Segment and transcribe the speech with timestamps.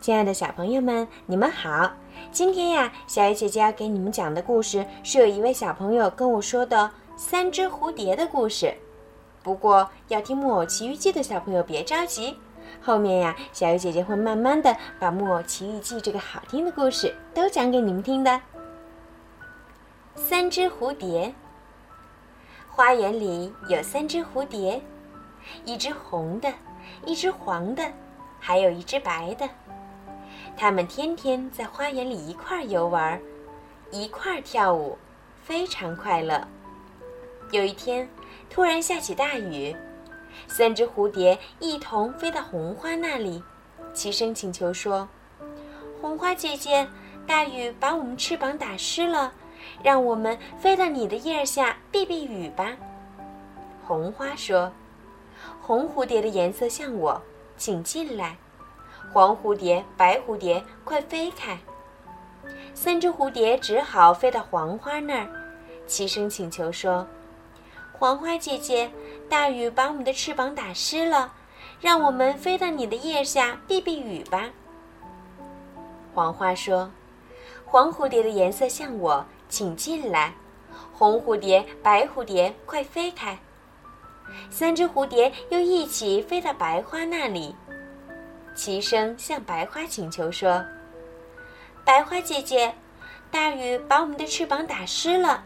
[0.00, 1.90] 亲爱的小朋友们，你们好！
[2.30, 6.76] 今天呀，小鱼姐姐要给你们讲的故事是有一位小朋友跟我说的
[7.16, 8.72] 《三只蝴蝶》的故事。
[9.42, 12.38] 不过，要听《木偶奇遇记》的小朋友别着急，
[12.80, 18.40] 后面呀，小鱼姐姐会慢慢的把《木偶奇遇记》这个好听的故事都讲给你们听的。
[20.14, 21.34] 三只蝴蝶，
[22.70, 24.80] 花园里有三只蝴蝶，
[25.64, 26.52] 一只红的，
[27.04, 27.82] 一只黄的，
[28.38, 29.48] 还有一只白的。
[30.58, 33.20] 他们天天在花园里一块儿游玩，
[33.92, 34.98] 一块儿跳舞，
[35.44, 36.44] 非常快乐。
[37.52, 38.08] 有一天，
[38.50, 39.74] 突然下起大雨，
[40.48, 43.40] 三只蝴蝶一同飞到红花那里，
[43.94, 45.08] 齐声请求说
[46.02, 46.88] ：“红花姐姐，
[47.24, 49.32] 大雨把我们翅膀打湿了，
[49.80, 52.76] 让我们飞到你的叶下避避雨吧。”
[53.86, 54.72] 红花说
[55.62, 57.22] ：“红蝴蝶的颜色像我，
[57.56, 58.36] 请进来。”
[59.12, 61.58] 黄蝴蝶、白蝴蝶，快飞开！
[62.74, 65.28] 三只蝴蝶只好飞到黄花那儿，
[65.86, 67.06] 齐声请求说
[67.92, 68.90] ：“黄花姐姐，
[69.28, 71.32] 大雨把我们的翅膀打湿了，
[71.80, 74.50] 让我们飞到你的叶下避避雨吧。”
[76.14, 76.90] 黄花说
[77.64, 80.34] ：“黄蝴蝶的颜色像我，请进来。
[80.92, 83.38] 红蝴蝶、白蝴蝶，快飞开！”
[84.50, 87.56] 三只蝴蝶又一起飞到白花那里。
[88.54, 90.64] 齐声向白花请求说
[91.84, 92.74] ：“白花姐姐，
[93.30, 95.44] 大雨把我们的翅膀打湿了，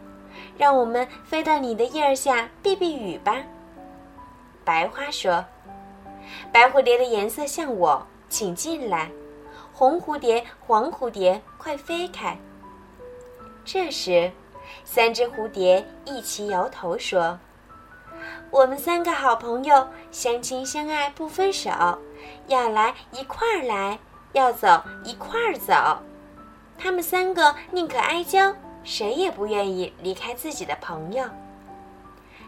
[0.57, 3.43] 让我们飞到你的叶儿下避避雨吧。”
[4.65, 5.45] 白花说
[6.51, 9.11] ：“白蝴蝶的颜色像我，请进来。
[9.71, 12.37] 红蝴蝶、黄蝴蝶，快飞开。”
[13.65, 14.31] 这时，
[14.83, 17.39] 三只蝴蝶一起摇头说
[18.53, 21.71] ：“我们三个好朋友，相亲相爱不分手。”
[22.45, 23.97] 要来一块儿来，
[24.33, 25.73] 要走一块儿走。
[26.77, 31.25] 他们三个宁可哀交，谁也不愿意离开自己的朋友。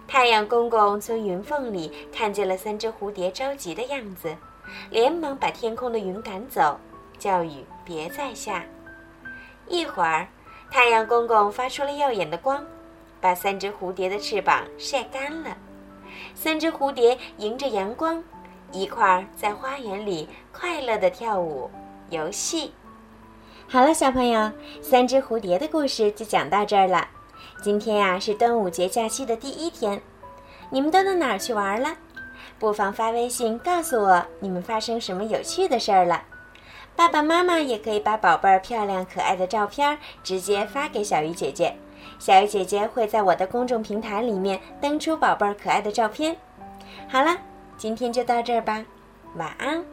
[0.08, 4.38] 太阳公公从云缝里看见了三只蝴蝶着急的样子，
[4.92, 6.80] 连忙把天空的云赶走，
[7.18, 8.64] 叫雨别再下。
[9.68, 10.28] 一会儿，
[10.70, 12.64] 太阳公公发出了耀眼的光，
[13.20, 15.58] 把三只蝴蝶的翅膀晒干了。
[16.34, 18.24] 三只蝴蝶迎着阳光。
[18.72, 21.70] 一块儿在花园里快乐的跳舞、
[22.09, 22.74] 游戏。
[23.68, 27.08] 好了，小朋友，三只蝴蝶的故事就讲到这儿了。
[27.62, 30.02] 今天呀是端午节假期的第一天，
[30.70, 31.96] 你们都到哪儿去玩了？
[32.59, 36.24] 不妨发微信告诉我你们发生什么有趣的事儿了。
[36.96, 41.76] 爸爸妈妈也可以把宝贝儿漂亮可爱的照片直接发给小鱼姐姐，
[42.20, 46.36] 小鱼姐姐会在我的公众平台里面登出宝贝儿可爱的照片。
[47.08, 47.38] 好了。
[47.78, 48.86] 今天就到这儿吧，
[49.36, 49.84] 晚安。